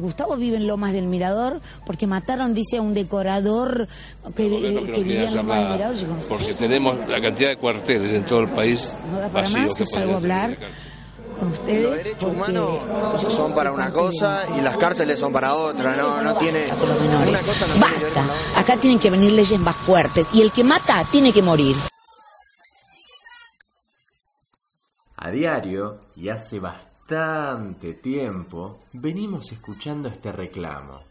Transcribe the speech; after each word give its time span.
Gustavo 0.00 0.36
vive 0.36 0.56
en 0.56 0.66
Lomas 0.66 0.92
del 0.92 1.06
Mirador 1.06 1.60
porque 1.86 2.06
mataron, 2.06 2.54
dice, 2.54 2.78
a 2.78 2.82
un 2.82 2.94
decorador 2.94 3.88
que, 4.34 4.48
que 4.48 5.02
vivía 5.02 5.24
en 5.28 5.36
Lomas 5.36 5.58
del 5.58 5.72
Mirador. 5.72 5.96
porque 6.28 6.54
tenemos 6.54 6.98
la 7.08 7.20
cantidad 7.20 7.50
de 7.50 7.56
cuarteles 7.56 8.12
en 8.12 8.24
todo 8.24 8.40
el 8.40 8.48
país. 8.48 8.88
No 9.12 9.20
da 9.20 9.28
para 9.28 9.48
más, 9.48 9.78
yo 9.78 9.86
salgo 9.86 10.14
a 10.14 10.16
hablar 10.16 10.56
con 11.38 11.48
ustedes. 11.48 11.82
Los 11.82 12.04
derechos 12.04 12.34
humanos 12.34 12.80
son 13.28 13.54
para 13.54 13.72
una 13.72 13.92
cosa 13.92 14.42
y 14.58 14.60
las 14.60 14.76
cárceles 14.76 15.18
son 15.18 15.32
para 15.32 15.54
otra, 15.54 15.96
no, 15.96 16.22
no 16.22 16.34
tiene 16.36 16.64
una 16.66 17.38
cosa 17.38 17.66
no 17.74 17.80
Basta, 17.80 18.60
acá 18.60 18.76
tienen 18.76 18.98
que 18.98 19.10
venir 19.10 19.32
leyes 19.32 19.58
más 19.58 19.76
fuertes 19.76 20.34
y 20.34 20.42
el 20.42 20.52
que 20.52 20.64
mata 20.64 21.04
tiene 21.10 21.32
que 21.32 21.42
morir. 21.42 21.76
A 25.16 25.30
diario, 25.30 26.00
y 26.16 26.30
hace 26.30 26.58
bastante 26.58 26.89
tiempo, 28.00 28.78
venimos 28.92 29.50
escuchando 29.50 30.08
este 30.08 30.30
reclamo. 30.30 31.04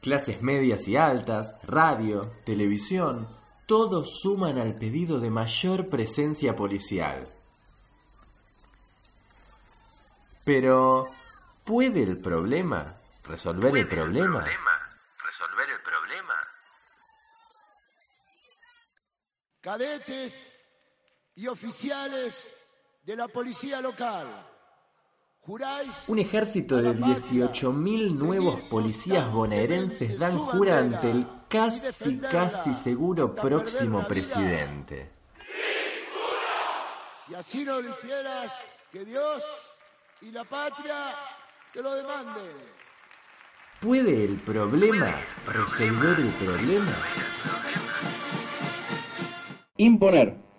Clases 0.00 0.40
medias 0.40 0.86
y 0.86 0.96
altas, 0.96 1.56
radio, 1.64 2.32
televisión, 2.44 3.28
todos 3.66 4.20
suman 4.22 4.58
al 4.58 4.76
pedido 4.76 5.18
de 5.18 5.30
mayor 5.30 5.88
presencia 5.88 6.54
policial. 6.54 7.28
Pero, 10.44 11.06
¿puede 11.64 12.02
el 12.02 12.18
problema 12.18 12.96
resolver 13.24 13.76
el 13.76 13.88
problema? 13.88 14.44
¿Resolver 15.24 15.70
el 15.70 15.82
problema? 15.82 16.34
Cadetes 19.60 20.56
y 21.34 21.46
oficiales 21.46 22.59
de 23.02 23.16
la 23.16 23.28
policía 23.28 23.80
local. 23.80 24.46
Un 26.08 26.18
ejército 26.18 26.76
de 26.76 26.94
18.000 26.94 28.12
nuevos 28.18 28.62
policías 28.64 29.32
bonaerenses 29.32 30.18
dan 30.18 30.38
jura 30.38 30.78
ante 30.78 31.10
el 31.10 31.26
casi, 31.48 32.18
casi 32.18 32.74
seguro 32.74 33.34
próximo 33.34 34.06
presidente. 34.06 35.10
Si 37.26 37.34
así 37.34 37.64
no 37.64 37.80
lo 37.80 37.90
hicieras, 37.90 38.52
que 38.92 39.04
Dios 39.04 39.42
y 40.20 40.30
la 40.30 40.44
patria 40.44 41.14
te 41.72 41.82
lo 41.82 41.94
demanden. 41.94 42.56
¿Puede 43.80 44.24
el 44.24 44.36
problema 44.40 45.16
resolver 45.46 46.20
el 46.20 46.30
problema? 46.34 46.94
Imponer 49.78 50.49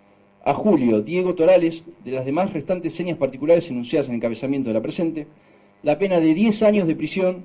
a 0.44 0.54
Julio 0.54 1.02
Diego 1.02 1.34
Torales, 1.34 1.82
de 2.04 2.10
las 2.10 2.24
demás 2.24 2.52
restantes 2.52 2.94
señas 2.94 3.18
particulares 3.18 3.70
enunciadas 3.70 4.08
en 4.08 4.14
el 4.14 4.16
encabezamiento 4.16 4.70
de 4.70 4.74
la 4.74 4.82
presente, 4.82 5.26
la 5.82 5.98
pena 5.98 6.20
de 6.20 6.34
10 6.34 6.62
años 6.62 6.86
de 6.86 6.96
prisión, 6.96 7.44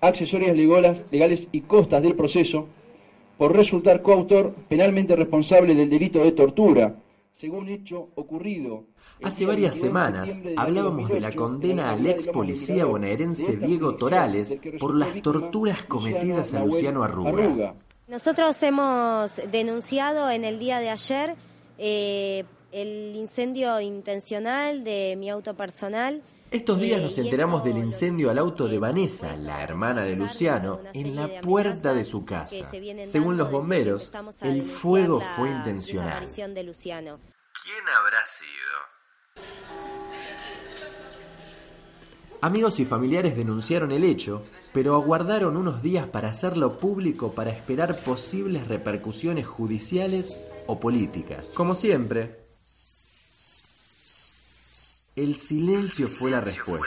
accesorias 0.00 0.56
legales, 0.56 1.04
legales 1.10 1.48
y 1.52 1.62
costas 1.62 2.02
del 2.02 2.14
proceso, 2.14 2.66
por 3.36 3.54
resultar 3.54 4.02
coautor 4.02 4.54
penalmente 4.68 5.14
responsable 5.14 5.74
del 5.74 5.90
delito 5.90 6.24
de 6.24 6.32
tortura, 6.32 6.96
según 7.32 7.68
hecho 7.68 8.08
ocurrido. 8.16 8.84
Hace 9.22 9.46
varias 9.46 9.76
semanas 9.76 10.40
hablábamos 10.56 11.08
de 11.08 11.20
la 11.20 11.32
condena 11.32 11.92
al 11.92 12.04
ex 12.06 12.26
policía 12.26 12.84
bonaerense 12.84 13.56
Diego 13.56 13.94
Torales 13.94 14.56
por 14.78 14.96
las 14.96 15.22
torturas 15.22 15.84
cometidas 15.84 16.54
a 16.54 16.64
Luciano 16.64 17.04
Arruga. 17.04 17.74
Nosotros 18.08 18.60
hemos 18.62 19.40
denunciado 19.52 20.30
en 20.30 20.44
el 20.44 20.58
día 20.58 20.80
de 20.80 20.90
ayer 20.90 21.36
eh, 21.78 22.44
el 22.72 23.16
incendio 23.16 23.80
intencional 23.80 24.84
de 24.84 25.14
mi 25.16 25.30
auto 25.30 25.54
personal. 25.54 26.22
Estos 26.50 26.80
días 26.80 27.02
nos 27.02 27.18
enteramos 27.18 27.62
del 27.62 27.78
incendio 27.78 28.30
al 28.30 28.38
auto 28.38 28.68
de 28.68 28.78
Vanessa, 28.78 29.36
la 29.36 29.62
hermana 29.62 30.02
de 30.04 30.16
Luciano, 30.16 30.80
en 30.94 31.14
la 31.14 31.40
puerta 31.42 31.92
de 31.92 32.04
su 32.04 32.24
casa. 32.24 32.56
Según 33.04 33.36
los 33.36 33.50
bomberos, 33.50 34.10
el 34.42 34.62
fuego 34.62 35.20
fue 35.36 35.50
intencional. 35.50 36.26
¿Quién 36.26 37.84
habrá 37.88 38.24
sido? 38.24 38.58
Amigos 42.40 42.78
y 42.78 42.84
familiares 42.84 43.36
denunciaron 43.36 43.90
el 43.90 44.04
hecho, 44.04 44.44
pero 44.72 44.94
aguardaron 44.94 45.56
unos 45.56 45.82
días 45.82 46.06
para 46.06 46.28
hacerlo 46.28 46.78
público 46.78 47.34
para 47.34 47.50
esperar 47.50 48.04
posibles 48.04 48.68
repercusiones 48.68 49.46
judiciales 49.46 50.38
o 50.68 50.78
políticas. 50.78 51.48
Como 51.48 51.74
siempre, 51.74 52.44
el 55.16 55.34
silencio, 55.36 56.06
fue 56.08 56.30
la 56.30 56.40
respuesta. 56.40 56.86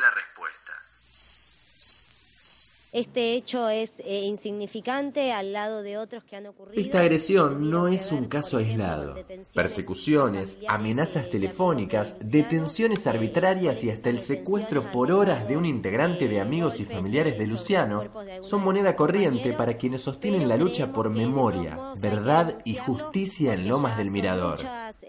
Este 2.93 3.35
hecho 3.35 3.69
es 3.69 4.01
eh, 4.01 4.25
insignificante 4.25 5.31
al 5.31 5.53
lado 5.53 5.81
de 5.81 5.97
otros 5.97 6.25
que 6.25 6.35
han 6.35 6.47
ocurrido. 6.47 6.81
Esta 6.81 6.99
agresión 6.99 7.69
no 7.69 7.87
es 7.87 8.11
un 8.11 8.25
caso 8.25 8.57
aislado. 8.57 9.15
Persecuciones, 9.55 10.59
amenazas 10.67 11.29
telefónicas, 11.29 12.17
detenciones 12.19 13.07
arbitrarias 13.07 13.83
y 13.85 13.89
hasta 13.89 14.09
el 14.09 14.19
secuestro 14.19 14.91
por 14.91 15.11
horas 15.11 15.47
de 15.47 15.55
un 15.55 15.65
integrante 15.65 16.27
de 16.27 16.41
amigos 16.41 16.81
y 16.81 16.85
familiares 16.85 17.39
de 17.39 17.47
Luciano 17.47 18.11
son 18.41 18.61
moneda 18.61 18.95
corriente 18.97 19.53
para 19.53 19.77
quienes 19.77 20.01
sostienen 20.01 20.49
la 20.49 20.57
lucha 20.57 20.91
por 20.91 21.09
memoria, 21.09 21.79
verdad 22.01 22.57
y 22.65 22.75
justicia 22.75 23.53
en 23.53 23.69
Lomas 23.69 23.97
del 23.97 24.11
Mirador. 24.11 24.57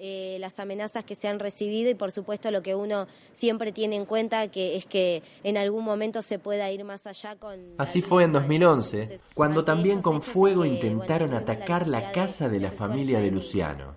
Eh, 0.05 0.37
las 0.41 0.59
amenazas 0.59 1.05
que 1.05 1.15
se 1.15 1.29
han 1.29 1.39
recibido 1.39 1.89
y 1.89 1.95
por 1.95 2.11
supuesto 2.11 2.51
lo 2.51 2.61
que 2.61 2.75
uno 2.75 3.07
siempre 3.33 3.71
tiene 3.71 3.95
en 3.95 4.05
cuenta 4.05 4.49
que 4.49 4.75
es 4.75 4.85
que 4.85 5.23
en 5.45 5.57
algún 5.57 5.85
momento 5.85 6.23
se 6.23 6.41
pueda 6.41 6.69
ir 6.73 6.83
más 6.83 7.07
allá 7.07 7.37
con 7.37 7.61
Así 7.79 8.03
fue 8.03 8.25
en 8.25 8.33
2011, 8.33 9.21
cuando 9.33 9.62
también 9.62 10.03
con 10.03 10.21
fuego 10.21 10.65
intentaron 10.65 11.35
atacar 11.35 11.87
la 11.87 12.11
casa 12.11 12.49
de 12.49 12.59
la 12.59 12.73
familia 12.73 13.21
de 13.21 13.31
Luciano. 13.31 13.95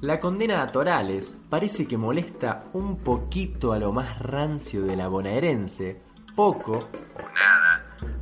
La 0.00 0.18
condena 0.20 0.62
a 0.62 0.68
Torales 0.68 1.36
parece 1.50 1.86
que 1.86 1.98
molesta 1.98 2.64
un 2.72 2.96
poquito 2.96 3.74
a 3.74 3.78
lo 3.78 3.92
más 3.92 4.20
rancio 4.20 4.80
de 4.84 4.96
la 4.96 5.08
bonaerense, 5.08 6.00
poco 6.34 6.72
o 6.72 7.22
nada, 7.34 7.55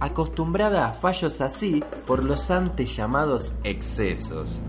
acostumbrada 0.00 0.88
a 0.88 0.92
fallos 0.92 1.40
así 1.40 1.82
por 2.06 2.22
los 2.22 2.50
antes 2.50 2.96
llamados 2.96 3.52
excesos. 3.64 4.60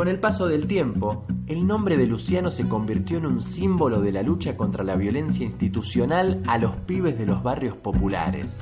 Con 0.00 0.08
el 0.08 0.18
paso 0.18 0.48
del 0.48 0.66
tiempo, 0.66 1.26
el 1.46 1.66
nombre 1.66 1.98
de 1.98 2.06
Luciano 2.06 2.50
se 2.50 2.66
convirtió 2.66 3.18
en 3.18 3.26
un 3.26 3.40
símbolo 3.42 4.00
de 4.00 4.12
la 4.12 4.22
lucha 4.22 4.56
contra 4.56 4.82
la 4.82 4.96
violencia 4.96 5.44
institucional 5.44 6.42
a 6.46 6.56
los 6.56 6.72
pibes 6.86 7.18
de 7.18 7.26
los 7.26 7.42
barrios 7.42 7.76
populares. 7.76 8.58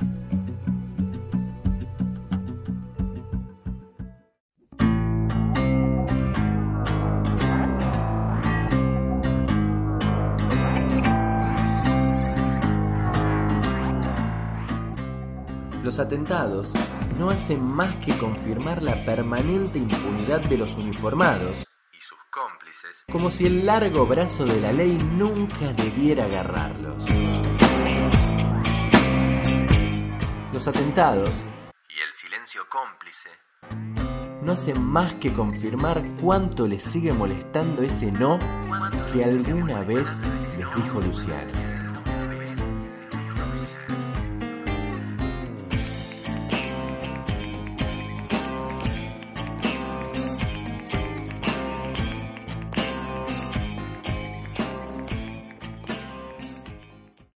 Los 15.83 15.97
atentados 15.97 16.71
no 17.17 17.29
hacen 17.29 17.63
más 17.63 17.95
que 17.97 18.17
confirmar 18.17 18.83
la 18.83 19.05
permanente 19.05 19.77
impunidad 19.77 20.41
de 20.41 20.57
los 20.57 20.75
uniformados 20.75 21.65
y 21.93 22.01
sus 22.01 22.17
cómplices, 22.29 23.05
como 23.09 23.31
si 23.31 23.45
el 23.45 23.65
largo 23.65 24.05
brazo 24.05 24.45
de 24.45 24.59
la 24.59 24.73
ley 24.73 24.97
nunca 24.97 25.71
debiera 25.73 26.25
agarrarlos. 26.25 27.03
Los 30.51 30.67
atentados 30.67 31.31
y 31.87 32.01
el 32.01 32.13
silencio 32.13 32.63
cómplice 32.69 33.29
no 34.41 34.51
hacen 34.51 34.83
más 34.83 35.15
que 35.15 35.31
confirmar 35.31 36.03
cuánto 36.21 36.67
les 36.67 36.83
sigue 36.83 37.13
molestando 37.13 37.83
ese 37.83 38.11
no 38.11 38.37
que 39.13 39.23
alguna 39.23 39.81
vez 39.81 40.09
les 40.57 40.75
dijo 40.75 40.99
Luciano. 40.99 41.68